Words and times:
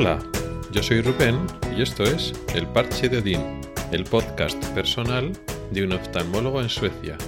Hola, 0.00 0.22
yo 0.70 0.80
soy 0.80 1.00
Rubén 1.00 1.44
y 1.76 1.82
esto 1.82 2.04
es 2.04 2.32
El 2.54 2.68
Parche 2.68 3.08
de 3.08 3.18
Odín, 3.18 3.60
el 3.90 4.04
podcast 4.04 4.64
personal 4.66 5.32
de 5.72 5.82
un 5.82 5.92
oftalmólogo 5.92 6.62
en 6.62 6.68
Suecia. 6.68 7.18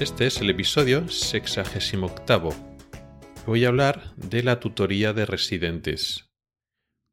Este 0.00 0.26
es 0.26 0.40
el 0.40 0.50
episodio 0.50 1.08
68. 1.08 2.50
Voy 3.46 3.64
a 3.64 3.68
hablar 3.68 4.16
de 4.16 4.42
la 4.42 4.58
tutoría 4.58 5.12
de 5.12 5.26
residentes. 5.26 6.28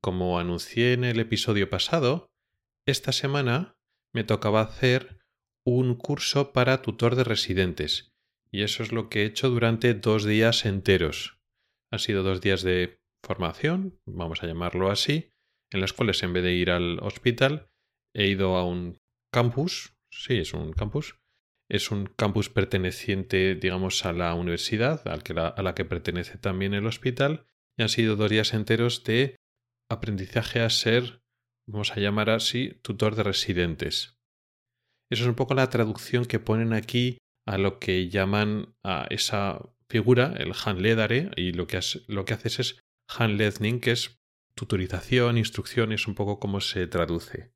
Como 0.01 0.39
anuncié 0.39 0.93
en 0.93 1.03
el 1.03 1.19
episodio 1.19 1.69
pasado, 1.69 2.31
esta 2.87 3.11
semana 3.11 3.75
me 4.11 4.23
tocaba 4.23 4.61
hacer 4.61 5.19
un 5.63 5.93
curso 5.93 6.51
para 6.51 6.81
tutor 6.81 7.15
de 7.15 7.23
residentes 7.23 8.11
y 8.49 8.63
eso 8.63 8.81
es 8.81 8.91
lo 8.91 9.07
que 9.07 9.21
he 9.21 9.25
hecho 9.25 9.51
durante 9.51 9.93
dos 9.93 10.25
días 10.25 10.65
enteros. 10.65 11.37
Han 11.91 11.99
sido 11.99 12.23
dos 12.23 12.41
días 12.41 12.63
de 12.63 13.02
formación, 13.23 13.99
vamos 14.05 14.43
a 14.43 14.47
llamarlo 14.47 14.91
así, 14.91 15.31
en 15.71 15.81
las 15.81 15.93
cuales 15.93 16.21
en 16.23 16.33
vez 16.33 16.43
de 16.43 16.53
ir 16.53 16.71
al 16.71 16.99
hospital 16.99 17.69
he 18.13 18.27
ido 18.27 18.57
a 18.57 18.65
un 18.65 18.99
campus, 19.31 19.95
sí, 20.11 20.37
es 20.37 20.53
un 20.53 20.73
campus, 20.73 21.15
es 21.69 21.89
un 21.89 22.05
campus 22.05 22.49
perteneciente, 22.49 23.55
digamos, 23.55 24.05
a 24.05 24.13
la 24.13 24.33
universidad, 24.35 25.07
al 25.07 25.23
que 25.23 25.33
a 25.33 25.61
la 25.61 25.73
que 25.73 25.85
pertenece 25.85 26.37
también 26.37 26.73
el 26.73 26.85
hospital, 26.85 27.45
y 27.77 27.83
han 27.83 27.89
sido 27.89 28.15
dos 28.15 28.29
días 28.29 28.53
enteros 28.53 29.03
de 29.03 29.37
aprendizaje 29.89 30.59
a 30.59 30.69
ser, 30.69 31.21
vamos 31.67 31.91
a 31.91 31.99
llamar 31.99 32.29
así, 32.29 32.79
tutor 32.83 33.15
de 33.15 33.23
residentes. 33.23 34.19
Eso 35.09 35.23
es 35.23 35.29
un 35.29 35.35
poco 35.35 35.53
la 35.53 35.69
traducción 35.69 36.25
que 36.25 36.39
ponen 36.39 36.73
aquí 36.73 37.17
a 37.47 37.57
lo 37.57 37.79
que 37.79 38.09
llaman 38.09 38.75
a 38.83 39.07
esa 39.09 39.59
figura, 39.89 40.33
el 40.37 40.53
handledare, 40.53 41.31
y 41.35 41.53
lo 41.53 41.67
que, 41.67 41.79
lo 42.07 42.25
que 42.25 42.33
haces 42.33 42.59
es 42.59 42.83
handledning, 43.17 43.79
que 43.79 43.91
es 43.91 44.19
tutorización, 44.55 45.37
instrucción, 45.37 45.91
es 45.91 46.07
un 46.07 46.15
poco 46.15 46.39
como 46.39 46.61
se 46.61 46.87
traduce. 46.87 47.53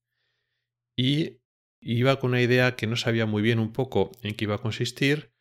Y 0.95 1.39
iba 1.79 2.19
con 2.19 2.31
una 2.31 2.41
idea 2.41 2.75
que 2.75 2.87
no 2.87 2.95
sabía 2.95 3.25
muy 3.25 3.41
bien 3.41 3.59
un 3.59 3.71
poco 3.71 4.11
en 4.23 4.35
qué 4.35 4.45
iba 4.45 4.55
a 4.55 4.61
consistir, 4.61 5.31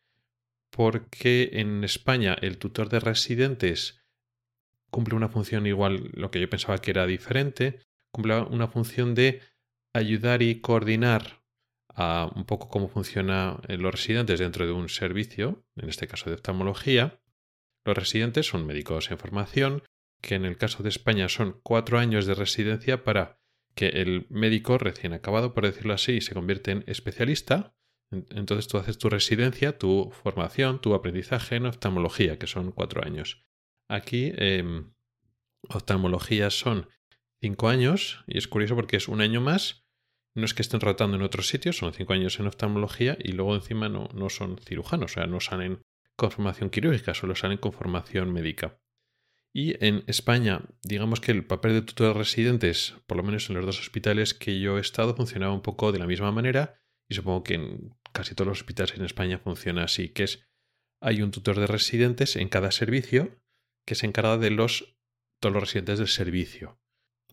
porque 0.69 1.49
en 1.53 1.83
España 1.83 2.35
el 2.41 2.57
tutor 2.57 2.89
de 2.89 2.99
residentes 2.99 4.03
cumple 4.91 5.15
una 5.15 5.29
función 5.29 5.65
igual, 5.65 6.11
lo 6.13 6.29
que 6.31 6.39
yo 6.39 6.49
pensaba 6.49 6.77
que 6.77 6.91
era 6.91 7.07
diferente, 7.07 7.81
cumple 8.11 8.39
una 8.41 8.67
función 8.67 9.15
de 9.15 9.41
ayudar 9.93 10.41
y 10.41 10.61
coordinar 10.61 11.43
un 12.35 12.45
poco 12.45 12.69
cómo 12.69 12.87
funcionan 12.87 13.59
los 13.67 13.91
residentes 13.91 14.39
dentro 14.39 14.67
de 14.67 14.71
un 14.71 14.87
servicio, 14.87 15.65
en 15.75 15.89
este 15.89 16.07
caso 16.07 16.29
de 16.29 16.35
oftalmología. 16.35 17.19
Los 17.83 17.97
residentes 17.97 18.45
son 18.45 18.67
médicos 18.67 19.09
en 19.09 19.17
formación, 19.17 19.83
que 20.21 20.35
en 20.35 20.45
el 20.45 20.57
caso 20.57 20.83
de 20.83 20.89
España 20.89 21.29
son 21.29 21.59
cuatro 21.63 21.99
años 21.99 22.25
de 22.25 22.35
residencia 22.35 23.03
para 23.03 23.39
que 23.75 23.87
el 23.89 24.25
médico 24.29 24.77
recién 24.77 25.13
acabado, 25.13 25.53
por 25.53 25.65
decirlo 25.65 25.93
así, 25.93 26.21
se 26.21 26.33
convierte 26.33 26.71
en 26.71 26.83
especialista. 26.87 27.75
Entonces 28.11 28.67
tú 28.67 28.77
haces 28.77 28.97
tu 28.97 29.09
residencia, 29.09 29.77
tu 29.77 30.11
formación, 30.11 30.81
tu 30.81 30.93
aprendizaje 30.93 31.57
en 31.57 31.65
oftalmología, 31.65 32.39
que 32.39 32.47
son 32.47 32.71
cuatro 32.71 33.05
años. 33.05 33.45
Aquí 33.89 34.33
em, 34.37 34.93
oftalmología 35.69 36.49
son 36.49 36.89
cinco 37.41 37.69
años 37.69 38.23
y 38.27 38.37
es 38.37 38.47
curioso 38.47 38.75
porque 38.75 38.97
es 38.97 39.07
un 39.07 39.21
año 39.21 39.41
más 39.41 39.87
no 40.37 40.45
es 40.45 40.53
que 40.53 40.61
estén 40.61 40.79
rotando 40.79 41.17
en 41.17 41.23
otros 41.23 41.47
sitios, 41.47 41.77
son 41.77 41.93
cinco 41.93 42.13
años 42.13 42.39
en 42.39 42.45
oftalmología 42.45 43.17
y 43.19 43.31
luego 43.31 43.55
encima 43.55 43.89
no, 43.89 44.07
no 44.13 44.29
son 44.29 44.59
cirujanos, 44.59 45.11
o 45.11 45.13
sea, 45.15 45.25
no 45.25 45.39
salen 45.39 45.81
con 46.15 46.29
formación 46.29 46.69
quirúrgica, 46.69 47.15
solo 47.15 47.35
salen 47.35 47.57
con 47.57 47.73
formación 47.73 48.31
médica. 48.31 48.79
Y 49.57 49.83
en 49.83 50.03
España, 50.05 50.61
digamos 50.83 51.19
que 51.19 51.31
el 51.31 51.43
papel 51.43 51.73
de 51.73 51.81
tutor 51.81 52.09
de 52.09 52.19
residentes, 52.19 52.93
por 53.07 53.17
lo 53.17 53.23
menos 53.23 53.49
en 53.49 53.55
los 53.55 53.65
dos 53.65 53.79
hospitales 53.79 54.35
que 54.35 54.59
yo 54.59 54.77
he 54.77 54.81
estado, 54.81 55.15
funcionaba 55.15 55.51
un 55.51 55.63
poco 55.63 55.91
de 55.91 55.97
la 55.97 56.05
misma 56.05 56.31
manera 56.31 56.79
y 57.09 57.15
supongo 57.15 57.41
que 57.41 57.55
en 57.55 57.89
casi 58.13 58.35
todos 58.35 58.49
los 58.49 58.59
hospitales 58.59 58.95
en 58.95 59.03
España 59.03 59.39
funciona 59.39 59.85
así, 59.85 60.09
que 60.09 60.25
es 60.25 60.47
hay 61.01 61.23
un 61.23 61.31
tutor 61.31 61.59
de 61.59 61.65
residentes 61.65 62.35
en 62.35 62.49
cada 62.49 62.69
servicio 62.69 63.41
que 63.83 63.95
se 63.95 64.05
encarga 64.05 64.37
de 64.37 64.51
los 64.51 64.95
todos 65.41 65.53
los 65.53 65.63
residentes 65.63 65.97
del 65.97 66.07
servicio. 66.07 66.79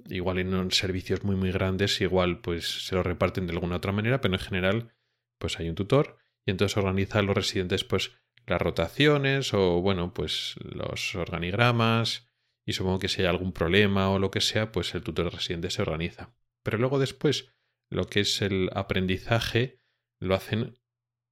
Igual 0.09 0.39
en 0.39 0.71
servicios 0.71 1.25
muy 1.25 1.37
muy 1.37 1.53
grandes 1.53 2.01
igual 2.01 2.41
pues 2.41 2.87
se 2.87 2.95
lo 2.95 3.03
reparten 3.03 3.47
de 3.47 3.53
alguna 3.53 3.77
otra 3.77 3.93
manera, 3.93 4.23
pero 4.23 4.33
en 4.33 4.41
general 4.41 4.95
pues 5.39 5.61
hay 5.61 5.69
un 5.69 5.75
tutor 5.75 6.17
y 6.47 6.53
entonces 6.53 6.79
organiza 6.79 7.19
a 7.19 7.23
los 7.23 7.37
residentes 7.37 7.85
pues 7.85 8.13
las 8.47 8.61
rotaciones 8.61 9.55
o 9.55 9.81
bueno 9.81 10.13
pues 10.13 10.55
los 10.63 11.15
organigramas 11.15 12.29
y 12.67 12.73
supongo 12.73 12.99
que 12.99 13.09
si 13.09 13.23
hay 13.23 13.29
algún 13.29 13.53
problema 13.53 14.11
o 14.11 14.19
lo 14.19 14.31
que 14.31 14.41
sea 14.41 14.73
pues 14.73 14.95
el 14.95 15.03
tutor 15.03 15.33
residente 15.33 15.71
se 15.71 15.83
organiza. 15.83 16.35
Pero 16.63 16.79
luego 16.79 16.99
después 16.99 17.55
lo 17.91 18.07
que 18.07 18.21
es 18.21 18.43
el 18.43 18.71
aprendizaje 18.75 19.81
lo 20.21 20.35
hacen 20.35 20.79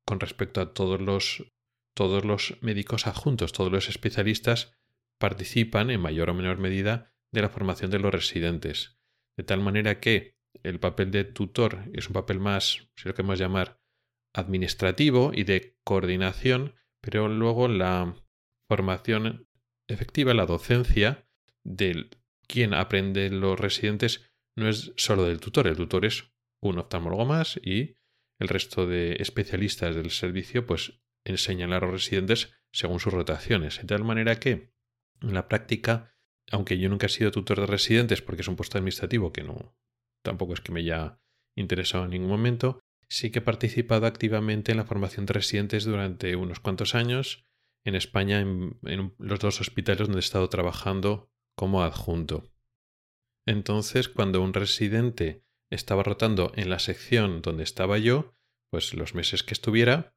con 0.06 0.21
respecto 0.21 0.61
a 0.61 0.75
todos 0.75 1.00
los 1.00 1.45
todos 1.95 2.25
los 2.25 2.56
médicos 2.62 3.06
adjuntos, 3.06 3.53
todos 3.53 3.71
los 3.71 3.89
especialistas 3.89 4.79
participan 5.19 5.91
en 5.91 6.00
mayor 6.00 6.31
o 6.31 6.34
menor 6.34 6.59
medida 6.59 7.15
de 7.33 7.43
la 7.43 7.49
formación 7.49 7.91
de 7.91 7.99
los 7.99 8.12
residentes, 8.12 8.99
de 9.37 9.44
tal 9.44 9.61
manera 9.61 10.00
que 10.00 10.37
el 10.62 10.81
papel 10.81 11.11
de 11.11 11.25
tutor 11.25 11.84
es 11.93 12.09
un 12.09 12.15
papel 12.15 12.41
más, 12.41 12.89
si 12.97 13.09
lo 13.09 13.15
queremos 13.15 13.39
llamar, 13.39 13.81
administrativo 14.34 15.33
y 15.34 15.44
de 15.44 15.79
coordinación, 15.84 16.75
pero 17.02 17.28
luego 17.28 17.68
la 17.68 18.16
formación 18.68 19.48
efectiva, 19.88 20.32
la 20.32 20.46
docencia 20.46 21.28
de 21.64 22.08
quien 22.46 22.72
aprende 22.72 23.28
los 23.30 23.58
residentes 23.58 24.32
no 24.56 24.68
es 24.68 24.92
solo 24.96 25.24
del 25.24 25.40
tutor, 25.40 25.66
el 25.66 25.76
tutor 25.76 26.04
es 26.04 26.32
un 26.62 26.78
oftalmólogo 26.78 27.26
más 27.26 27.60
y 27.62 27.96
el 28.38 28.48
resto 28.48 28.86
de 28.86 29.16
especialistas 29.20 29.94
del 29.94 30.10
servicio 30.10 30.66
pues 30.66 31.00
enseñan 31.24 31.72
a 31.72 31.80
los 31.80 31.90
residentes 31.90 32.54
según 32.72 33.00
sus 33.00 33.12
rotaciones, 33.12 33.78
de 33.78 33.84
tal 33.84 34.04
manera 34.04 34.38
que 34.40 34.72
en 35.20 35.34
la 35.34 35.48
práctica 35.48 36.14
aunque 36.50 36.78
yo 36.78 36.88
nunca 36.88 37.06
he 37.06 37.10
sido 37.10 37.30
tutor 37.30 37.60
de 37.60 37.66
residentes 37.66 38.20
porque 38.20 38.42
es 38.42 38.48
un 38.48 38.56
puesto 38.56 38.78
administrativo 38.78 39.32
que 39.32 39.42
no 39.42 39.76
tampoco 40.22 40.54
es 40.54 40.60
que 40.60 40.72
me 40.72 40.80
haya 40.80 41.20
interesado 41.56 42.04
en 42.04 42.10
ningún 42.10 42.30
momento, 42.30 42.80
sí 43.12 43.31
que 43.31 43.41
he 43.41 43.43
participado 43.43 44.06
activamente 44.06 44.73
en 44.73 44.78
la 44.78 44.87
formación 44.87 45.27
de 45.27 45.34
residentes 45.34 45.84
durante 45.84 46.34
unos 46.34 46.61
cuantos 46.61 46.95
años 46.95 47.47
en 47.84 47.95
España 47.95 48.41
en, 48.41 49.15
los 49.19 49.39
dos 49.39 49.61
hospitales 49.61 50.06
donde 50.06 50.21
he 50.21 50.21
estado 50.21 50.49
trabajando 50.49 51.31
como 51.55 51.83
adjunto. 51.83 52.50
Entonces, 53.47 54.09
cuando 54.09 54.41
un 54.41 54.55
residente 54.55 55.45
estaba 55.71 56.03
rotando 56.03 56.53
en 56.55 56.71
la 56.71 56.78
sección 56.78 57.43
donde 57.43 57.65
estaba 57.65 57.99
yo, 57.99 58.34
pues 58.71 58.95
los 58.95 59.15
meses 59.15 59.43
que 59.43 59.53
estuviera, 59.53 60.17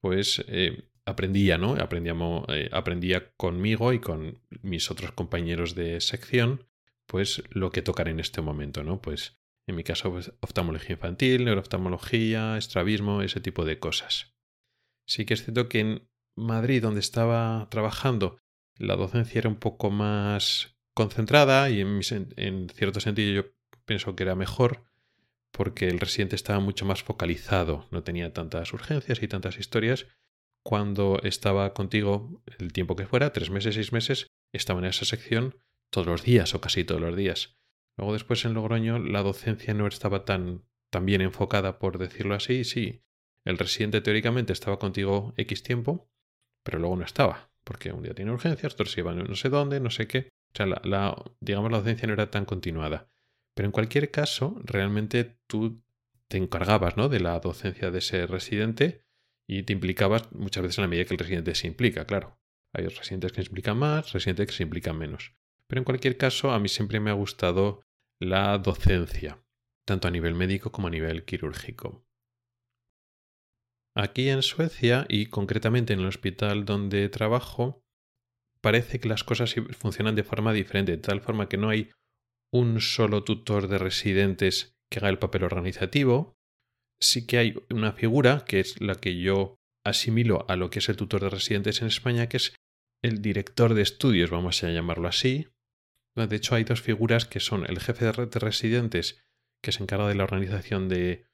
pues 0.00 0.44
eh, 0.48 0.90
aprendía, 1.04 1.58
¿no? 1.58 1.74
Aprendíamos, 1.74 2.44
eh, 2.48 2.68
aprendía 2.72 3.32
conmigo 3.36 3.92
y 3.92 4.00
con 4.00 4.42
mis 4.62 4.90
otros 4.90 5.12
compañeros 5.12 5.76
de 5.76 6.00
sección, 6.00 6.66
pues 7.06 7.44
lo 7.50 7.70
que 7.70 7.82
tocar 7.82 8.08
en 8.08 8.18
este 8.18 8.40
momento, 8.40 8.82
¿no? 8.82 9.00
Pues 9.00 9.40
en 9.66 9.76
mi 9.76 9.84
caso, 9.84 10.10
pues, 10.10 10.32
oftalmología 10.40 10.94
infantil, 10.94 11.44
neurooftalmología, 11.44 12.56
estrabismo, 12.56 13.22
ese 13.22 13.40
tipo 13.40 13.64
de 13.64 13.78
cosas. 13.78 14.34
Sí 15.06 15.24
que 15.24 15.34
es 15.34 15.44
cierto 15.44 15.68
que 15.68 15.80
en 15.80 16.08
Madrid, 16.36 16.82
donde 16.82 17.00
estaba 17.00 17.68
trabajando, 17.70 18.38
la 18.76 18.96
docencia 18.96 19.38
era 19.38 19.48
un 19.48 19.56
poco 19.56 19.90
más 19.90 20.76
concentrada 20.94 21.70
y 21.70 21.80
en, 21.80 22.00
en 22.36 22.68
cierto 22.68 23.00
sentido 23.00 23.42
yo 23.42 23.50
pienso 23.84 24.16
que 24.16 24.22
era 24.22 24.34
mejor 24.34 24.84
porque 25.52 25.88
el 25.88 26.00
residente 26.00 26.36
estaba 26.36 26.60
mucho 26.60 26.86
más 26.86 27.02
focalizado, 27.02 27.86
no 27.90 28.02
tenía 28.02 28.32
tantas 28.32 28.72
urgencias 28.72 29.22
y 29.22 29.28
tantas 29.28 29.58
historias 29.58 30.06
cuando 30.62 31.20
estaba 31.22 31.74
contigo 31.74 32.42
el 32.58 32.72
tiempo 32.72 32.96
que 32.96 33.06
fuera, 33.06 33.32
tres 33.32 33.50
meses, 33.50 33.74
seis 33.74 33.92
meses, 33.92 34.28
estaba 34.52 34.80
en 34.80 34.86
esa 34.86 35.04
sección 35.04 35.58
todos 35.90 36.06
los 36.06 36.22
días 36.22 36.54
o 36.54 36.60
casi 36.60 36.84
todos 36.84 37.00
los 37.00 37.16
días. 37.16 37.58
Luego 37.96 38.12
después 38.12 38.44
en 38.44 38.54
Logroño 38.54 38.98
la 38.98 39.22
docencia 39.22 39.74
no 39.74 39.86
estaba 39.86 40.24
tan, 40.24 40.64
tan 40.90 41.06
bien 41.06 41.20
enfocada, 41.20 41.78
por 41.78 41.98
decirlo 41.98 42.34
así. 42.34 42.64
Sí, 42.64 43.02
el 43.44 43.58
residente 43.58 44.00
teóricamente 44.00 44.52
estaba 44.52 44.78
contigo 44.78 45.34
X 45.36 45.62
tiempo, 45.62 46.10
pero 46.62 46.78
luego 46.78 46.96
no 46.96 47.04
estaba, 47.04 47.50
porque 47.64 47.92
un 47.92 48.02
día 48.02 48.14
tiene 48.14 48.30
urgencias, 48.30 48.74
otros 48.74 48.96
iban 48.96 49.18
no 49.18 49.34
sé 49.34 49.48
dónde, 49.48 49.80
no 49.80 49.90
sé 49.90 50.06
qué. 50.06 50.28
O 50.54 50.56
sea, 50.56 50.66
la, 50.66 51.16
digamos, 51.40 51.70
la 51.70 51.78
docencia 51.78 52.06
no 52.06 52.14
era 52.14 52.30
tan 52.30 52.44
continuada. 52.44 53.10
Pero 53.54 53.66
en 53.66 53.72
cualquier 53.72 54.10
caso, 54.10 54.60
realmente 54.64 55.38
tú 55.46 55.82
te 56.28 56.38
encargabas 56.38 56.96
¿no? 56.96 57.08
de 57.08 57.20
la 57.20 57.38
docencia 57.40 57.90
de 57.90 57.98
ese 57.98 58.26
residente 58.26 59.04
y 59.46 59.64
te 59.64 59.72
implicabas 59.72 60.32
muchas 60.32 60.62
veces 60.62 60.78
en 60.78 60.82
la 60.82 60.88
medida 60.88 61.04
que 61.04 61.14
el 61.14 61.18
residente 61.18 61.54
se 61.54 61.66
implica, 61.66 62.06
claro. 62.06 62.38
Hay 62.74 62.86
residentes 62.86 63.32
que 63.32 63.42
se 63.42 63.48
implican 63.48 63.76
más, 63.76 64.12
residentes 64.12 64.46
que 64.46 64.52
se 64.52 64.62
implican 64.62 64.96
menos. 64.96 65.34
Pero 65.72 65.80
en 65.80 65.84
cualquier 65.84 66.18
caso, 66.18 66.50
a 66.50 66.58
mí 66.58 66.68
siempre 66.68 67.00
me 67.00 67.08
ha 67.08 67.14
gustado 67.14 67.80
la 68.20 68.58
docencia, 68.58 69.42
tanto 69.86 70.06
a 70.06 70.10
nivel 70.10 70.34
médico 70.34 70.70
como 70.70 70.88
a 70.88 70.90
nivel 70.90 71.24
quirúrgico. 71.24 72.04
Aquí 73.96 74.28
en 74.28 74.42
Suecia, 74.42 75.06
y 75.08 75.28
concretamente 75.28 75.94
en 75.94 76.00
el 76.00 76.08
hospital 76.08 76.66
donde 76.66 77.08
trabajo, 77.08 77.80
parece 78.60 79.00
que 79.00 79.08
las 79.08 79.24
cosas 79.24 79.54
funcionan 79.78 80.14
de 80.14 80.24
forma 80.24 80.52
diferente, 80.52 80.92
de 80.92 80.98
tal 80.98 81.22
forma 81.22 81.48
que 81.48 81.56
no 81.56 81.70
hay 81.70 81.90
un 82.52 82.82
solo 82.82 83.24
tutor 83.24 83.66
de 83.66 83.78
residentes 83.78 84.76
que 84.90 84.98
haga 84.98 85.08
el 85.08 85.18
papel 85.18 85.42
organizativo. 85.42 86.34
Sí 87.00 87.26
que 87.26 87.38
hay 87.38 87.54
una 87.70 87.92
figura 87.92 88.44
que 88.46 88.60
es 88.60 88.78
la 88.78 88.96
que 88.96 89.18
yo 89.18 89.56
asimilo 89.86 90.44
a 90.50 90.56
lo 90.56 90.68
que 90.68 90.80
es 90.80 90.90
el 90.90 90.96
tutor 90.96 91.22
de 91.22 91.30
residentes 91.30 91.80
en 91.80 91.88
España, 91.88 92.28
que 92.28 92.36
es 92.36 92.54
el 93.02 93.22
director 93.22 93.72
de 93.72 93.80
estudios, 93.80 94.28
vamos 94.28 94.62
a 94.62 94.70
llamarlo 94.70 95.08
así. 95.08 95.48
De 96.14 96.36
hecho, 96.36 96.54
hay 96.54 96.64
dos 96.64 96.82
figuras 96.82 97.24
que 97.24 97.40
son 97.40 97.64
el 97.68 97.80
jefe 97.80 98.04
de 98.04 98.38
residentes, 98.38 99.24
que 99.62 99.72
se 99.72 99.82
encarga 99.82 100.08
de 100.08 100.14
la 100.14 100.24
organización 100.24 100.88
de 100.88 101.24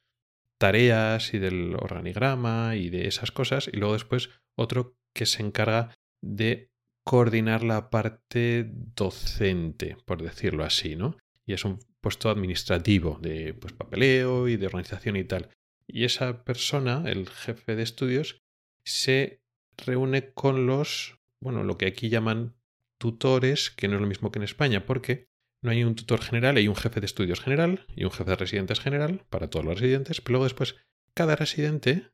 tareas 0.59 1.35
y 1.35 1.39
del 1.39 1.75
organigrama 1.75 2.77
y 2.77 2.91
de 2.91 3.07
esas 3.07 3.33
cosas, 3.33 3.69
y 3.73 3.77
luego 3.77 3.95
después 3.95 4.31
otro 4.57 4.97
que 5.15 5.27
se 5.27 5.43
encarga 5.43 5.95
de 6.21 6.71
coordinar 7.05 7.63
la 7.65 7.91
parte 7.91 8.71
docente, 8.71 9.97
por 10.05 10.23
decirlo 10.23 10.65
así, 10.65 10.95
¿no? 10.95 11.17
Y 11.47 11.55
es 11.55 11.65
un 11.65 11.79
puesto 12.01 12.29
administrativo 12.29 13.19
de 13.23 13.55
pues, 13.55 13.73
papeleo 13.73 14.49
y 14.49 14.57
de 14.57 14.67
organización 14.67 15.17
y 15.17 15.25
tal. 15.25 15.49
Y 15.87 16.05
esa 16.05 16.45
persona, 16.45 17.05
el 17.07 17.29
jefe 17.29 17.77
de 17.77 17.83
estudios, 17.83 18.43
se 18.85 19.41
reúne 19.79 20.33
con 20.33 20.67
los, 20.67 21.19
bueno, 21.41 21.65
lo 21.65 21.79
que 21.79 21.87
aquí 21.87 22.11
llaman 22.11 22.58
tutores, 22.99 23.71
que 23.71 23.89
no 23.89 23.95
es 23.95 24.01
lo 24.01 24.07
mismo 24.07 24.31
que 24.31 24.39
en 24.39 24.45
España, 24.45 24.85
porque 24.85 25.29
no 25.63 25.71
hay 25.71 25.85
un 25.85 25.95
tutor 25.95 26.21
general, 26.21 26.57
hay 26.57 26.69
un 26.69 26.77
jefe 26.77 27.01
de 27.01 27.07
estudios 27.07 27.41
general 27.41 27.87
y 27.97 28.05
un 28.05 28.11
jefe 28.11 28.31
de 28.31 28.37
residentes 28.37 28.81
general 28.81 29.25
para 29.31 29.49
todos 29.51 29.65
los 29.65 29.81
residentes, 29.81 30.21
pero 30.21 30.35
luego 30.35 30.45
después 30.45 30.77
cada 31.15 31.37
residente 31.37 32.11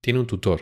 tiene 0.00 0.20
un 0.20 0.26
tutor, 0.26 0.60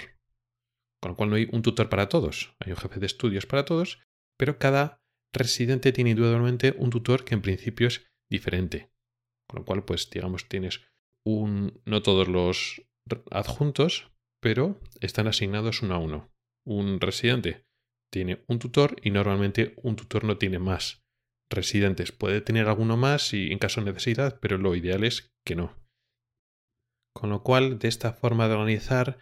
con 1.00 1.10
lo 1.10 1.16
cual 1.16 1.30
no 1.30 1.36
hay 1.36 1.48
un 1.52 1.62
tutor 1.62 1.88
para 1.88 2.08
todos, 2.08 2.54
hay 2.60 2.72
un 2.72 2.78
jefe 2.78 3.00
de 3.00 3.06
estudios 3.06 3.46
para 3.46 3.64
todos, 3.64 3.98
pero 4.38 4.58
cada 4.58 5.02
residente 5.32 5.92
tiene 5.92 6.10
indudablemente 6.10 6.74
un 6.78 6.90
tutor 6.90 7.24
que 7.24 7.34
en 7.34 7.42
principio 7.42 7.88
es 7.88 8.06
diferente, 8.30 8.90
con 9.46 9.60
lo 9.60 9.64
cual 9.64 9.84
pues 9.84 10.08
digamos 10.10 10.48
tienes 10.48 10.80
un, 11.24 11.80
no 11.84 12.02
todos 12.02 12.28
los 12.28 12.82
adjuntos, 13.30 14.10
pero 14.40 14.80
están 15.00 15.26
asignados 15.28 15.82
uno 15.82 15.94
a 15.94 15.98
uno. 15.98 16.32
Un 16.64 17.00
residente 17.00 17.66
tiene 18.12 18.44
un 18.46 18.58
tutor 18.58 18.96
y 19.02 19.10
normalmente 19.10 19.74
un 19.82 19.96
tutor 19.96 20.24
no 20.24 20.36
tiene 20.36 20.58
más 20.58 21.02
residentes. 21.50 22.12
Puede 22.12 22.40
tener 22.40 22.68
alguno 22.68 22.96
más 22.96 23.32
y 23.32 23.50
en 23.50 23.58
caso 23.58 23.80
de 23.80 23.92
necesidad, 23.92 24.38
pero 24.40 24.58
lo 24.58 24.76
ideal 24.76 25.02
es 25.02 25.32
que 25.44 25.56
no. 25.56 25.74
Con 27.14 27.30
lo 27.30 27.42
cual, 27.42 27.78
de 27.78 27.88
esta 27.88 28.12
forma 28.12 28.48
de 28.48 28.54
organizar, 28.54 29.18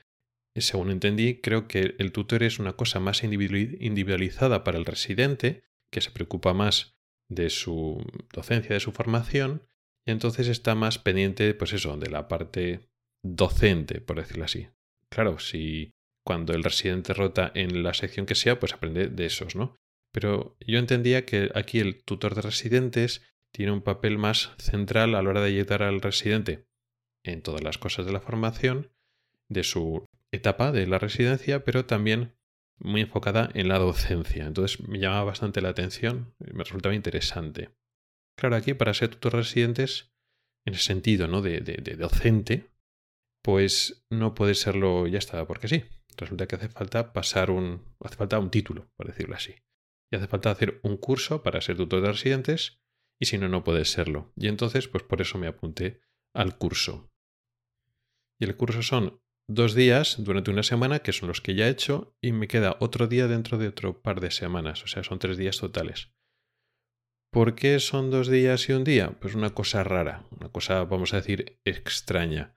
según 0.57 0.91
entendí, 0.91 1.41
creo 1.41 1.69
que 1.69 1.95
el 1.99 2.13
tutor 2.13 2.43
es 2.43 2.59
una 2.59 2.75
cosa 2.75 3.01
más 3.01 3.23
individualizada 3.23 4.65
para 4.65 4.79
el 4.79 4.85
residente, 4.85 5.63
que 5.93 6.01
se 6.01 6.11
preocupa 6.11 6.53
más 6.53 6.97
de 7.29 7.51
su 7.51 8.05
docencia, 8.33 8.75
de 8.75 8.81
su 8.81 8.93
formación, 8.93 9.63
y 10.07 10.11
entonces 10.11 10.49
está 10.49 10.75
más 10.75 10.99
pendiente, 10.99 11.55
pues 11.55 11.73
eso, 11.73 11.97
de 11.97 12.11
la 12.11 12.29
parte 12.29 12.89
docente, 13.23 14.01
por 14.01 14.17
decirlo 14.17 14.45
así. 14.45 14.69
Claro, 15.09 15.39
si 15.39 15.93
cuando 16.31 16.53
el 16.53 16.63
residente 16.63 17.13
rota 17.13 17.51
en 17.57 17.83
la 17.83 17.93
sección 17.93 18.25
que 18.25 18.37
sea, 18.37 18.61
pues 18.61 18.73
aprende 18.73 19.09
de 19.09 19.27
esos, 19.27 19.57
¿no? 19.57 19.75
Pero 20.13 20.57
yo 20.65 20.79
entendía 20.79 21.27
que 21.27 21.51
aquí 21.57 21.81
el 21.81 22.05
tutor 22.05 22.37
de 22.37 22.43
residentes 22.43 23.23
tiene 23.53 23.73
un 23.73 23.83
papel 23.83 24.17
más 24.17 24.53
central 24.59 25.17
a 25.17 25.23
la 25.23 25.29
hora 25.29 25.41
de 25.41 25.49
ayudar 25.49 25.83
al 25.83 26.01
residente 26.01 26.69
en 27.25 27.43
todas 27.43 27.65
las 27.65 27.79
cosas 27.79 28.07
de 28.07 28.13
la 28.13 28.21
formación, 28.21 28.93
de 29.49 29.65
su 29.65 30.07
etapa 30.31 30.71
de 30.71 30.87
la 30.87 31.01
residencia, 31.01 31.65
pero 31.65 31.85
también 31.85 32.37
muy 32.79 33.01
enfocada 33.01 33.51
en 33.55 33.67
la 33.67 33.81
docencia. 33.81 34.47
Entonces 34.47 34.87
me 34.87 35.01
llamaba 35.01 35.25
bastante 35.25 35.61
la 35.61 35.71
atención, 35.71 36.33
me 36.39 36.63
resultaba 36.63 36.95
interesante. 36.95 37.71
Claro, 38.39 38.55
aquí 38.55 38.75
para 38.75 38.95
ser 38.95 39.09
tutor 39.09 39.33
de 39.33 39.39
residentes, 39.39 40.13
en 40.65 40.75
ese 40.75 40.85
sentido, 40.85 41.27
¿no? 41.27 41.43
De 41.43 41.61
docente, 41.99 42.71
pues 43.43 44.07
no 44.11 44.33
puede 44.37 44.55
serlo 44.55 45.09
ya 45.09 45.19
está, 45.19 45.45
porque 45.45 45.67
sí. 45.67 45.83
Resulta 46.17 46.47
que 46.47 46.57
hace 46.57 46.69
falta 46.69 47.13
pasar 47.13 47.51
un. 47.51 47.83
hace 48.01 48.17
falta 48.17 48.39
un 48.39 48.51
título, 48.51 48.91
por 48.97 49.07
decirlo 49.07 49.35
así 49.37 49.55
y 50.11 50.17
hace 50.17 50.27
falta 50.27 50.51
hacer 50.51 50.81
un 50.83 50.97
curso 50.97 51.43
para 51.43 51.61
ser 51.61 51.77
tutor 51.77 52.03
de 52.03 52.09
residentes 52.09 52.81
y 53.21 53.27
si 53.27 53.39
no, 53.39 53.49
no 53.49 53.65
puedes 53.65 53.91
serlo. 53.91 54.33
Y 54.37 54.49
entonces, 54.49 54.89
pues 54.89 55.05
por 55.05 55.21
eso 55.21 55.39
me 55.39 55.47
apunté 55.47 56.01
al 56.35 56.57
curso. 56.57 57.11
Y 58.41 58.45
el 58.45 58.57
curso 58.57 58.83
son 58.83 59.21
dos 59.47 59.75
días 59.75 60.17
durante 60.19 60.51
una 60.51 60.63
semana, 60.63 61.01
que 61.01 61.13
son 61.13 61.29
los 61.29 61.41
que 61.41 61.55
ya 61.55 61.67
he 61.67 61.71
hecho, 61.71 62.17
y 62.23 62.33
me 62.33 62.49
queda 62.49 62.77
otro 62.81 63.07
día 63.09 63.29
dentro 63.29 63.59
de 63.59 63.69
otro 63.69 64.01
par 64.01 64.21
de 64.21 64.31
semanas, 64.31 64.83
o 64.85 64.87
sea, 64.87 65.05
son 65.05 65.19
tres 65.19 65.37
días 65.37 65.59
totales. 65.59 66.15
¿Por 67.31 67.55
qué 67.55 67.79
son 67.79 68.11
dos 68.11 68.29
días 68.29 68.69
y 68.69 68.73
un 68.73 68.85
día? 68.85 69.19
Pues 69.21 69.35
una 69.35 69.51
cosa 69.51 69.85
rara, 69.85 70.27
una 70.31 70.49
cosa, 70.49 70.83
vamos 70.85 71.13
a 71.13 71.17
decir, 71.19 71.61
extraña. 71.65 72.57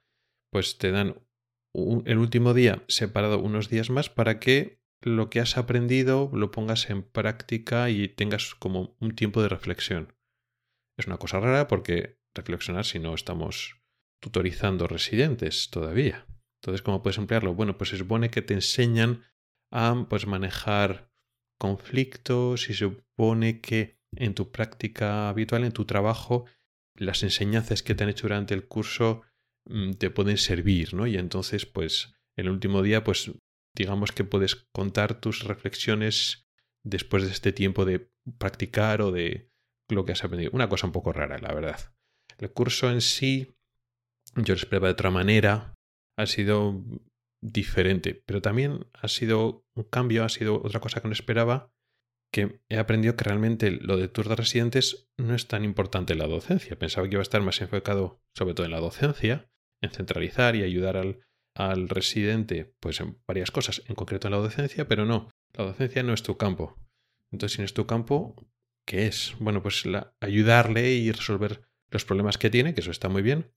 Pues 0.50 0.78
te 0.78 0.92
dan 0.92 1.28
el 1.74 2.18
último 2.18 2.54
día 2.54 2.84
separado 2.88 3.40
unos 3.40 3.70
días 3.70 3.90
más 3.90 4.10
para 4.10 4.40
que 4.40 4.80
lo 5.02 5.30
que 5.30 5.40
has 5.40 5.58
aprendido 5.58 6.30
lo 6.34 6.52
pongas 6.52 6.90
en 6.90 7.04
práctica 7.04 7.90
y 7.90 8.08
tengas 8.08 8.56
como 8.56 8.96
un 9.00 9.16
tiempo 9.16 9.42
de 9.42 9.50
reflexión. 9.50 10.14
Es 10.98 11.08
una 11.08 11.18
cosa 11.18 11.40
rara 11.40 11.68
porque 11.68 12.20
reflexionar 12.36 12.86
si 12.86 13.00
no 13.00 13.14
estamos 13.14 13.82
tutorizando 14.22 14.88
residentes 14.88 15.70
todavía. 15.70 16.26
Entonces, 16.62 16.82
¿cómo 16.82 17.04
puedes 17.04 17.18
emplearlo? 17.18 17.54
Bueno, 17.54 17.78
pues 17.78 17.90
se 17.90 17.98
supone 17.98 18.30
que 18.30 18.42
te 18.42 18.54
enseñan 18.54 19.24
a 19.72 20.06
pues, 20.10 20.28
manejar 20.28 21.12
conflictos 21.60 22.70
y 22.70 22.74
se 22.74 22.86
supone 22.86 23.60
que 23.60 24.00
en 24.16 24.34
tu 24.34 24.52
práctica 24.52 25.30
habitual, 25.30 25.66
en 25.66 25.74
tu 25.74 25.86
trabajo, 25.86 26.46
las 26.96 27.24
enseñanzas 27.24 27.84
que 27.84 27.96
te 27.96 28.04
han 28.04 28.10
hecho 28.10 28.28
durante 28.28 28.54
el 28.54 28.68
curso 28.68 29.24
te 29.98 30.10
pueden 30.10 30.38
servir, 30.38 30.94
¿no? 30.94 31.08
Y 31.08 31.18
entonces, 31.18 31.66
pues, 31.66 32.14
el 32.36 32.50
último 32.50 32.82
día, 32.82 33.04
pues 33.04 33.32
digamos 33.76 34.12
que 34.12 34.24
puedes 34.24 34.56
contar 34.72 35.20
tus 35.20 35.44
reflexiones 35.44 36.48
después 36.84 37.24
de 37.24 37.32
este 37.32 37.52
tiempo 37.52 37.86
de 37.86 38.12
practicar 38.38 39.02
o 39.02 39.12
de 39.12 39.52
lo 39.90 40.06
que 40.06 40.12
has 40.12 40.24
aprendido. 40.24 40.52
Una 40.54 40.70
cosa 40.70 40.88
un 40.88 40.94
poco 40.94 41.14
rara, 41.14 41.38
la 41.40 41.54
verdad. 41.54 41.94
El 42.38 42.52
curso 42.52 42.90
en 42.90 43.02
sí, 43.02 43.56
yo 44.36 44.54
lo 44.54 44.60
esperaba 44.60 44.88
de 44.88 44.94
otra 44.94 45.12
manera, 45.12 45.76
ha 46.18 46.26
sido 46.26 46.84
diferente, 47.42 48.24
pero 48.26 48.42
también 48.42 48.88
ha 48.94 49.08
sido 49.08 49.66
un 49.76 49.84
cambio, 49.84 50.24
ha 50.24 50.30
sido 50.30 50.62
otra 50.64 50.80
cosa 50.80 51.02
que 51.02 51.08
no 51.08 51.14
esperaba, 51.14 51.74
que 52.32 52.62
he 52.70 52.78
aprendido 52.78 53.16
que 53.16 53.26
realmente 53.26 53.72
lo 53.72 53.98
de 53.98 54.08
tour 54.08 54.28
de 54.28 54.36
residentes 54.36 55.10
no 55.18 55.36
es 55.36 55.48
tan 55.48 55.64
importante 55.64 56.14
en 56.14 56.20
la 56.20 56.28
docencia. 56.28 56.78
Pensaba 56.80 57.08
que 57.08 57.16
iba 57.16 57.22
a 57.22 57.24
estar 57.24 57.42
más 57.42 57.62
enfocado 57.62 58.22
sobre 58.34 58.56
todo 58.56 58.66
en 58.66 58.72
la 58.72 58.80
docencia, 58.80 59.52
en 59.84 59.92
centralizar 59.92 60.56
y 60.56 60.64
ayudar 60.64 60.98
al, 60.98 61.20
al 61.56 61.90
residente 61.90 62.74
pues 62.80 63.00
en 63.02 63.20
varias 63.28 63.52
cosas, 63.52 63.84
en 63.88 63.96
concreto 63.96 64.28
en 64.28 64.32
la 64.32 64.38
docencia, 64.38 64.88
pero 64.88 65.06
no, 65.06 65.30
la 65.54 65.66
docencia 65.66 66.02
no 66.04 66.14
es 66.14 66.24
tu 66.24 66.38
campo. 66.38 66.80
Entonces, 67.32 67.56
si 67.56 67.62
no 67.62 67.66
es 67.66 67.74
tu 67.74 67.86
campo, 67.86 68.36
¿qué 68.86 69.08
es? 69.08 69.36
Bueno, 69.40 69.62
pues 69.62 69.84
ayudarle 70.20 70.94
y 70.94 71.12
resolver 71.12 71.62
los 71.90 72.06
problemas 72.06 72.38
que 72.38 72.50
tiene, 72.50 72.74
que 72.74 72.82
eso 72.82 72.92
está 72.92 73.10
muy 73.10 73.22
bien, 73.22 73.52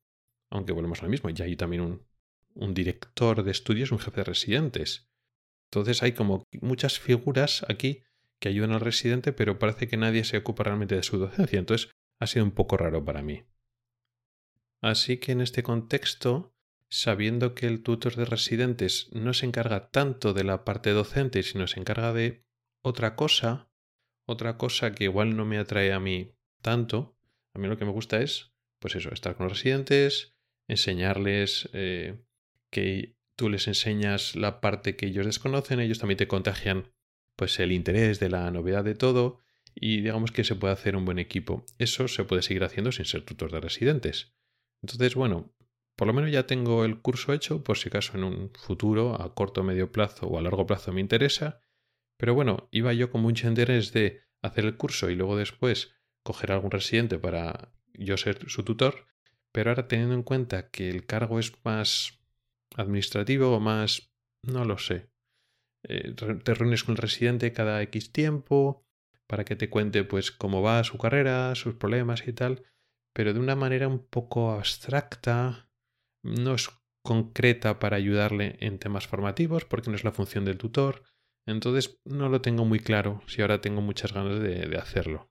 aunque 0.50 0.72
volvemos 0.72 1.00
a 1.00 1.04
lo 1.04 1.10
mismo, 1.10 1.30
ya 1.30 1.44
hay 1.44 1.56
también 1.56 1.82
un, 1.82 2.06
un 2.54 2.74
director 2.74 3.42
de 3.42 3.50
estudios, 3.50 3.92
un 3.92 3.98
jefe 3.98 4.20
de 4.20 4.24
residentes. 4.24 5.08
Entonces 5.70 6.02
hay 6.02 6.12
como 6.12 6.44
muchas 6.60 6.98
figuras 6.98 7.64
aquí 7.68 8.02
que 8.40 8.48
ayudan 8.48 8.72
al 8.72 8.80
residente, 8.80 9.32
pero 9.32 9.58
parece 9.58 9.88
que 9.88 9.96
nadie 9.96 10.24
se 10.24 10.38
ocupa 10.38 10.64
realmente 10.64 10.96
de 10.96 11.02
su 11.02 11.18
docencia. 11.18 11.58
Entonces 11.58 11.90
ha 12.20 12.26
sido 12.26 12.44
un 12.44 12.52
poco 12.52 12.76
raro 12.76 13.04
para 13.04 13.22
mí. 13.22 13.44
Así 14.86 15.16
que 15.16 15.32
en 15.32 15.40
este 15.40 15.64
contexto 15.64 16.54
sabiendo 16.88 17.56
que 17.56 17.66
el 17.66 17.82
tutor 17.82 18.14
de 18.14 18.24
residentes 18.24 19.08
no 19.10 19.34
se 19.34 19.44
encarga 19.44 19.90
tanto 19.90 20.32
de 20.32 20.44
la 20.44 20.64
parte 20.64 20.90
docente, 20.90 21.42
sino 21.42 21.66
se 21.66 21.80
encarga 21.80 22.12
de 22.12 22.44
otra 22.82 23.16
cosa, 23.16 23.68
otra 24.26 24.56
cosa 24.56 24.92
que 24.92 25.02
igual 25.02 25.36
no 25.36 25.44
me 25.44 25.58
atrae 25.58 25.92
a 25.92 25.98
mí 25.98 26.36
tanto, 26.62 27.18
a 27.52 27.58
mí 27.58 27.66
lo 27.66 27.76
que 27.76 27.84
me 27.84 27.90
gusta 27.90 28.22
es, 28.22 28.52
pues 28.78 28.94
eso, 28.94 29.12
estar 29.12 29.34
con 29.34 29.46
los 29.46 29.54
residentes, 29.54 30.36
enseñarles 30.68 31.68
eh, 31.72 32.22
que 32.70 33.16
tú 33.34 33.50
les 33.50 33.66
enseñas 33.66 34.36
la 34.36 34.60
parte 34.60 34.94
que 34.94 35.06
ellos 35.06 35.26
desconocen, 35.26 35.80
ellos 35.80 35.98
también 35.98 36.18
te 36.18 36.28
contagian 36.28 36.92
pues 37.34 37.58
el 37.58 37.72
interés 37.72 38.20
de 38.20 38.28
la 38.28 38.48
novedad 38.52 38.84
de 38.84 38.94
todo 38.94 39.40
y 39.74 40.02
digamos 40.02 40.30
que 40.30 40.44
se 40.44 40.54
puede 40.54 40.74
hacer 40.74 40.94
un 40.94 41.04
buen 41.04 41.18
equipo. 41.18 41.66
Eso 41.76 42.06
se 42.06 42.22
puede 42.22 42.42
seguir 42.42 42.62
haciendo 42.62 42.92
sin 42.92 43.04
ser 43.04 43.22
tutor 43.24 43.50
de 43.50 43.58
residentes. 43.58 44.36
Entonces, 44.82 45.14
bueno, 45.14 45.52
por 45.96 46.06
lo 46.06 46.12
menos 46.12 46.30
ya 46.30 46.46
tengo 46.46 46.84
el 46.84 47.00
curso 47.00 47.32
hecho, 47.32 47.64
por 47.64 47.78
si 47.78 47.88
acaso 47.88 48.16
en 48.16 48.24
un 48.24 48.50
futuro, 48.54 49.20
a 49.20 49.34
corto, 49.34 49.62
medio 49.62 49.90
plazo 49.90 50.26
o 50.26 50.38
a 50.38 50.42
largo 50.42 50.66
plazo 50.66 50.92
me 50.92 51.00
interesa. 51.00 51.60
Pero 52.18 52.34
bueno, 52.34 52.68
iba 52.70 52.92
yo 52.92 53.10
con 53.10 53.22
mucho 53.22 53.48
interés 53.48 53.92
de 53.92 54.22
hacer 54.42 54.64
el 54.64 54.76
curso 54.76 55.10
y 55.10 55.16
luego 55.16 55.36
después 55.36 55.94
coger 56.22 56.52
algún 56.52 56.70
residente 56.70 57.18
para 57.18 57.72
yo 57.94 58.16
ser 58.16 58.48
su 58.48 58.62
tutor. 58.62 59.06
Pero 59.52 59.70
ahora 59.70 59.88
teniendo 59.88 60.14
en 60.14 60.22
cuenta 60.22 60.70
que 60.70 60.90
el 60.90 61.06
cargo 61.06 61.38
es 61.38 61.52
más 61.64 62.20
administrativo 62.76 63.54
o 63.54 63.60
más... 63.60 64.12
no 64.42 64.64
lo 64.64 64.76
sé. 64.76 65.08
Eh, 65.84 66.14
te 66.14 66.54
reúnes 66.54 66.84
con 66.84 66.92
el 66.92 66.98
residente 66.98 67.52
cada 67.52 67.80
X 67.82 68.12
tiempo, 68.12 68.84
para 69.26 69.44
que 69.44 69.56
te 69.56 69.70
cuente 69.70 70.04
pues 70.04 70.30
cómo 70.30 70.62
va 70.62 70.84
su 70.84 70.98
carrera, 70.98 71.54
sus 71.54 71.74
problemas 71.74 72.26
y 72.26 72.32
tal, 72.32 72.64
pero 73.16 73.32
de 73.32 73.40
una 73.40 73.56
manera 73.56 73.88
un 73.88 74.06
poco 74.06 74.50
abstracta, 74.50 75.70
no 76.22 76.52
es 76.54 76.68
concreta 77.02 77.78
para 77.78 77.96
ayudarle 77.96 78.58
en 78.60 78.78
temas 78.78 79.06
formativos 79.06 79.64
porque 79.64 79.88
no 79.88 79.96
es 79.96 80.04
la 80.04 80.12
función 80.12 80.44
del 80.44 80.58
tutor, 80.58 81.02
entonces 81.46 81.98
no 82.04 82.28
lo 82.28 82.42
tengo 82.42 82.66
muy 82.66 82.78
claro 82.78 83.22
si 83.26 83.40
ahora 83.40 83.62
tengo 83.62 83.80
muchas 83.80 84.12
ganas 84.12 84.38
de, 84.40 84.76
hacerlo. 84.76 85.30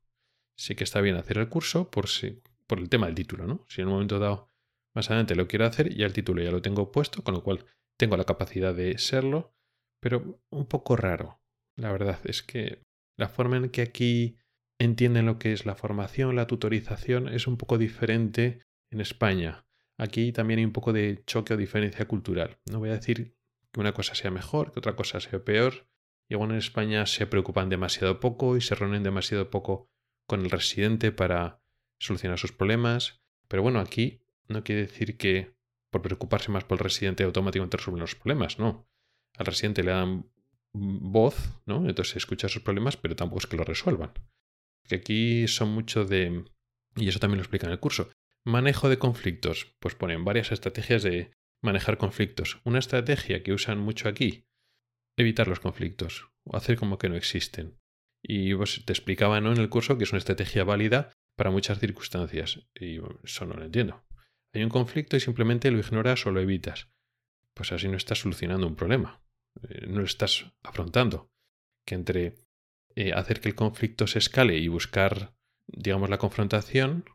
Sí 0.57 0.73
que 0.73 0.83
está 0.83 0.99
bien 0.99 1.15
hacer 1.15 1.37
el 1.37 1.47
curso 1.47 1.91
por, 1.91 2.07
si, 2.07 2.41
por 2.65 2.79
el 2.79 2.89
tema 2.89 3.05
del 3.05 3.13
título, 3.13 3.45
¿no? 3.45 3.63
Si 3.67 3.81
en 3.81 3.87
un 3.87 3.93
momento 3.93 4.17
dado 4.17 4.49
más 4.95 5.11
adelante 5.11 5.35
lo 5.35 5.47
quiero 5.47 5.67
hacer, 5.67 5.93
ya 5.93 6.07
el 6.07 6.13
título 6.13 6.41
ya 6.41 6.49
lo 6.49 6.63
tengo 6.63 6.91
puesto, 6.91 7.23
con 7.23 7.35
lo 7.35 7.43
cual 7.43 7.67
tengo 7.99 8.17
la 8.17 8.23
capacidad 8.23 8.73
de 8.73 8.97
serlo, 8.97 9.53
pero 10.01 10.41
un 10.49 10.65
poco 10.65 10.95
raro. 10.95 11.39
La 11.75 11.91
verdad 11.91 12.19
es 12.23 12.41
que 12.41 12.81
la 13.15 13.29
forma 13.29 13.57
en 13.57 13.69
que 13.69 13.83
aquí 13.83 14.39
entienden 14.79 15.25
lo 15.25 15.39
que 15.39 15.53
es 15.53 15.65
la 15.65 15.75
formación, 15.75 16.35
la 16.35 16.47
tutorización, 16.47 17.27
es 17.29 17.47
un 17.47 17.57
poco 17.57 17.77
diferente 17.77 18.61
en 18.89 19.01
España. 19.01 19.65
Aquí 19.97 20.31
también 20.31 20.59
hay 20.59 20.65
un 20.65 20.73
poco 20.73 20.93
de 20.93 21.23
choque 21.25 21.53
o 21.53 21.57
diferencia 21.57 22.07
cultural. 22.07 22.59
No 22.69 22.79
voy 22.79 22.89
a 22.89 22.93
decir 22.93 23.35
que 23.71 23.79
una 23.79 23.93
cosa 23.93 24.15
sea 24.15 24.31
mejor, 24.31 24.71
que 24.71 24.79
otra 24.79 24.95
cosa 24.95 25.19
sea 25.19 25.43
peor. 25.43 25.87
Igual 26.27 26.51
en 26.51 26.57
España 26.57 27.05
se 27.05 27.27
preocupan 27.27 27.69
demasiado 27.69 28.19
poco 28.19 28.57
y 28.57 28.61
se 28.61 28.75
reúnen 28.75 29.03
demasiado 29.03 29.49
poco 29.49 29.89
con 30.27 30.41
el 30.41 30.49
residente 30.49 31.11
para 31.11 31.61
solucionar 31.99 32.39
sus 32.39 32.51
problemas. 32.51 33.21
Pero 33.47 33.63
bueno, 33.63 33.79
aquí 33.79 34.21
no 34.47 34.63
quiere 34.63 34.81
decir 34.81 35.17
que 35.17 35.55
por 35.91 36.01
preocuparse 36.01 36.51
más 36.51 36.65
por 36.65 36.77
el 36.77 36.83
residente 36.83 37.23
automáticamente 37.23 37.77
resuelven 37.77 38.01
los 38.01 38.15
problemas, 38.15 38.59
no. 38.59 38.89
Al 39.37 39.45
residente 39.45 39.83
le 39.83 39.91
dan 39.91 40.29
voz, 40.73 41.61
¿no? 41.65 41.87
Entonces 41.87 42.17
escucha 42.17 42.49
sus 42.49 42.61
problemas, 42.61 42.97
pero 42.97 43.15
tampoco 43.15 43.39
es 43.39 43.47
que 43.47 43.55
lo 43.55 43.63
resuelvan. 43.63 44.11
Que 44.87 44.95
aquí 44.95 45.47
son 45.47 45.69
mucho 45.69 46.05
de, 46.05 46.45
y 46.95 47.07
eso 47.07 47.19
también 47.19 47.37
lo 47.37 47.43
explica 47.43 47.67
en 47.67 47.73
el 47.73 47.79
curso, 47.79 48.09
manejo 48.45 48.89
de 48.89 48.99
conflictos. 48.99 49.75
Pues 49.79 49.95
ponen 49.95 50.25
varias 50.25 50.51
estrategias 50.51 51.03
de 51.03 51.31
manejar 51.61 51.97
conflictos. 51.97 52.59
Una 52.63 52.79
estrategia 52.79 53.43
que 53.43 53.53
usan 53.53 53.79
mucho 53.79 54.07
aquí, 54.07 54.45
evitar 55.17 55.47
los 55.47 55.59
conflictos, 55.59 56.29
o 56.43 56.55
hacer 56.55 56.77
como 56.77 56.97
que 56.97 57.09
no 57.09 57.15
existen. 57.15 57.79
Y 58.23 58.55
pues 58.55 58.83
te 58.85 58.93
explicaba 58.93 59.41
¿no? 59.41 59.51
en 59.51 59.59
el 59.59 59.69
curso 59.69 59.97
que 59.97 60.03
es 60.03 60.11
una 60.11 60.19
estrategia 60.19 60.63
válida 60.63 61.11
para 61.35 61.51
muchas 61.51 61.79
circunstancias. 61.79 62.59
Y 62.73 62.99
eso 63.23 63.45
no 63.45 63.55
lo 63.55 63.65
entiendo. 63.65 64.03
Hay 64.53 64.63
un 64.63 64.69
conflicto 64.69 65.17
y 65.17 65.19
simplemente 65.19 65.69
lo 65.69 65.79
ignoras 65.79 66.25
o 66.25 66.31
lo 66.31 66.39
evitas. 66.39 66.89
Pues 67.53 67.71
así 67.71 67.87
no 67.87 67.97
estás 67.97 68.19
solucionando 68.19 68.67
un 68.67 68.75
problema. 68.75 69.21
Eh, 69.61 69.87
no 69.87 69.99
lo 69.99 70.05
estás 70.05 70.53
afrontando. 70.63 71.29
Que 71.85 71.95
entre 71.95 72.35
eh, 72.95 73.13
hacer 73.13 73.41
que 73.41 73.49
el 73.49 73.55
conflicto 73.55 74.07
se 74.07 74.19
escale 74.19 74.57
y 74.57 74.67
buscar, 74.67 75.35
digamos, 75.67 76.09
la 76.09 76.17
confrontación, 76.17 77.05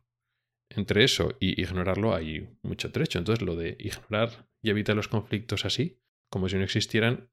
entre 0.68 1.04
eso 1.04 1.36
y 1.40 1.60
ignorarlo 1.60 2.14
hay 2.14 2.56
mucho 2.62 2.92
trecho. 2.92 3.18
Entonces, 3.18 3.44
lo 3.44 3.56
de 3.56 3.76
ignorar 3.80 4.48
y 4.62 4.70
evitar 4.70 4.94
los 4.94 5.08
conflictos 5.08 5.64
así, 5.64 6.00
como 6.30 6.48
si 6.48 6.56
no 6.56 6.64
existieran, 6.64 7.30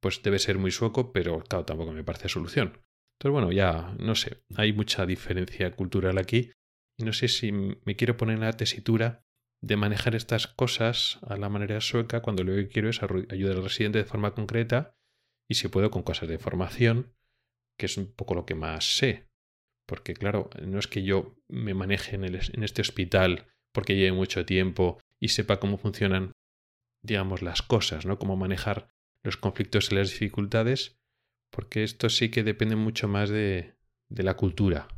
pues 0.00 0.22
debe 0.22 0.38
ser 0.38 0.58
muy 0.58 0.70
sueco, 0.70 1.12
pero 1.12 1.40
claro, 1.40 1.64
tampoco 1.64 1.92
me 1.92 2.04
parece 2.04 2.28
solución. 2.28 2.78
Entonces, 3.18 3.32
bueno, 3.32 3.52
ya 3.52 3.94
no 3.98 4.14
sé, 4.14 4.42
hay 4.56 4.72
mucha 4.72 5.06
diferencia 5.06 5.70
cultural 5.70 6.18
aquí 6.18 6.50
y 6.98 7.04
no 7.04 7.12
sé 7.12 7.28
si 7.28 7.50
me 7.52 7.96
quiero 7.96 8.16
poner 8.16 8.36
en 8.36 8.42
la 8.42 8.52
tesitura 8.52 9.24
de 9.62 9.76
manejar 9.76 10.14
estas 10.14 10.46
cosas 10.46 11.18
a 11.22 11.36
la 11.36 11.48
manera 11.48 11.80
sueca 11.80 12.20
cuando 12.20 12.44
lo 12.44 12.54
que 12.54 12.68
quiero 12.68 12.90
es 12.90 13.02
ayudar 13.02 13.56
al 13.56 13.62
residente 13.62 13.98
de 13.98 14.04
forma 14.04 14.34
concreta 14.34 14.96
y 15.48 15.54
si 15.54 15.68
puedo 15.68 15.90
con 15.90 16.02
cosas 16.02 16.28
de 16.28 16.38
formación, 16.38 17.14
que 17.76 17.86
es 17.86 17.96
un 17.96 18.12
poco 18.12 18.34
lo 18.34 18.46
que 18.46 18.54
más 18.54 18.96
sé. 18.96 19.28
Porque 19.86 20.14
claro, 20.14 20.50
no 20.62 20.78
es 20.78 20.86
que 20.86 21.02
yo 21.02 21.36
me 21.48 21.74
maneje 21.74 22.16
en, 22.16 22.34
este 22.34 22.82
hospital 22.82 23.46
porque 23.72 23.94
lleve 23.94 24.12
mucho 24.12 24.44
tiempo 24.44 24.98
y 25.20 25.28
sepa 25.28 25.60
cómo 25.60 25.78
funcionan, 25.78 26.32
digamos, 27.02 27.42
las 27.42 27.62
cosas, 27.62 28.04
¿no? 28.04 28.18
Cómo 28.18 28.36
manejar 28.36 28.88
los 29.22 29.36
conflictos 29.36 29.92
y 29.92 29.94
las 29.94 30.10
dificultades, 30.10 30.98
porque 31.50 31.84
esto 31.84 32.08
sí 32.08 32.30
que 32.30 32.42
depende 32.42 32.76
mucho 32.76 33.06
más 33.06 33.30
de, 33.30 33.76
la 34.08 34.34
cultura. 34.34 34.88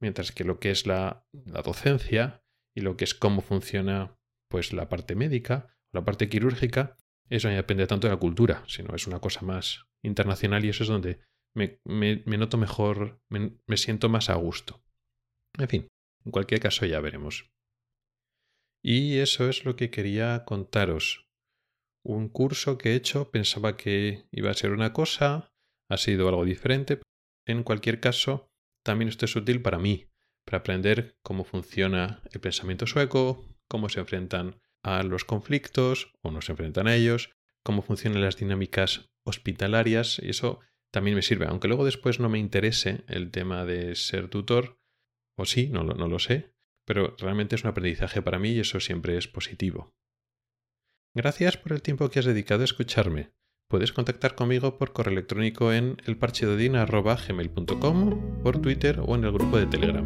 Mientras 0.00 0.32
que 0.32 0.44
lo 0.44 0.58
que 0.60 0.70
es 0.70 0.86
la, 0.86 1.26
la 1.32 1.62
docencia, 1.62 2.42
y 2.74 2.80
lo 2.80 2.96
que 2.96 3.04
es 3.04 3.14
cómo 3.14 3.40
funciona 3.40 4.18
pues 4.48 4.72
la 4.72 4.88
parte 4.88 5.14
médica, 5.14 5.74
la 5.92 6.04
parte 6.04 6.28
quirúrgica, 6.28 6.96
eso 7.28 7.48
no 7.48 7.54
depende 7.54 7.86
tanto 7.86 8.06
de 8.06 8.14
la 8.14 8.20
cultura, 8.20 8.64
sino 8.66 8.94
es 8.94 9.06
una 9.06 9.20
cosa 9.20 9.42
más 9.42 9.86
internacional 10.02 10.64
y 10.64 10.70
eso 10.70 10.82
es 10.82 10.88
donde 10.88 11.20
me, 11.54 11.80
noto 12.26 12.56
mejor, 12.58 13.20
me, 13.28 13.58
me 13.66 13.76
siento 13.76 14.08
más 14.08 14.30
a 14.30 14.34
gusto. 14.34 14.82
En 15.58 15.68
fin, 15.68 15.88
en 16.24 16.32
cualquier 16.32 16.60
caso 16.60 16.86
ya 16.86 17.00
veremos. 17.00 17.50
Y 18.82 19.18
eso 19.18 19.48
es 19.48 19.64
lo 19.64 19.76
que 19.76 19.90
quería 19.90 20.44
contaros. 20.44 21.28
Un 22.04 22.28
curso 22.28 22.78
que 22.78 22.90
he 22.90 22.94
hecho 22.96 23.30
pensaba 23.30 23.76
que 23.76 24.26
iba 24.32 24.50
a 24.50 24.54
ser 24.54 24.72
una 24.72 24.92
cosa, 24.92 25.52
ha 25.88 25.96
sido 25.96 26.28
algo 26.28 26.44
diferente. 26.44 27.00
En 27.46 27.62
cualquier 27.62 28.00
caso, 28.00 28.48
también 28.82 29.08
esto 29.08 29.26
es 29.26 29.36
útil 29.36 29.62
para 29.62 29.78
mí, 29.78 30.08
para 30.44 30.58
aprender 30.58 31.16
cómo 31.22 31.44
funciona 31.44 32.22
el 32.32 32.40
pensamiento 32.40 32.86
sueco, 32.86 33.44
cómo 33.68 33.88
se 33.88 34.00
enfrentan 34.00 34.60
a 34.82 35.04
los 35.04 35.24
conflictos 35.24 36.12
o 36.22 36.32
no 36.32 36.40
se 36.40 36.52
enfrentan 36.52 36.88
a 36.88 36.96
ellos, 36.96 37.30
cómo 37.62 37.82
funcionan 37.82 38.22
las 38.22 38.36
dinámicas 38.36 39.10
hospitalarias 39.24 40.20
y 40.20 40.30
eso 40.30 40.60
también 40.92 41.16
me 41.16 41.22
sirve, 41.22 41.46
aunque 41.46 41.68
luego 41.68 41.84
después 41.84 42.18
no 42.20 42.28
me 42.28 42.38
interese 42.38 43.04
el 43.08 43.30
tema 43.30 43.64
de 43.64 43.94
ser 43.94 44.28
tutor, 44.28 44.78
o 45.38 45.46
sí, 45.46 45.68
no, 45.68 45.84
lo 45.84 46.18
sé, 46.18 46.52
pero 46.86 47.16
realmente 47.18 47.56
es 47.56 47.64
un 47.64 47.70
aprendizaje 47.70 48.20
para 48.20 48.38
mí 48.38 48.50
y 48.50 48.60
eso 48.60 48.78
siempre 48.78 49.16
es 49.16 49.26
positivo. 49.26 49.94
Gracias 51.14 51.56
por 51.56 51.72
el 51.72 51.80
tiempo 51.82 52.10
que 52.10 52.18
has 52.18 52.26
dedicado 52.26 52.60
a 52.62 52.64
escucharme. 52.64 53.30
Puedes 53.68 53.92
contactar 53.92 54.34
conmigo 54.34 54.76
por 54.76 54.92
correo 54.92 55.12
electrónico 55.12 55.72
en 55.72 55.96
elparchedodin.gmail.com, 56.04 58.42
por 58.42 58.60
Twitter 58.60 59.00
o 59.04 59.14
en 59.14 59.24
el 59.24 59.32
grupo 59.32 59.56
de 59.58 59.66
Telegram. 59.66 60.04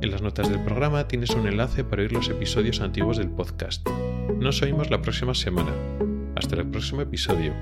En 0.00 0.10
las 0.10 0.22
notas 0.22 0.48
del 0.48 0.64
programa 0.64 1.06
tienes 1.06 1.28
un 1.30 1.46
enlace 1.46 1.84
para 1.84 2.00
oír 2.02 2.12
los 2.12 2.30
episodios 2.30 2.80
antiguos 2.80 3.18
del 3.18 3.30
podcast. 3.30 3.86
Nos 4.38 4.62
oímos 4.62 4.90
la 4.90 5.02
próxima 5.02 5.34
semana. 5.34 5.74
Hasta 6.34 6.56
el 6.56 6.70
próximo 6.70 7.02
episodio. 7.02 7.52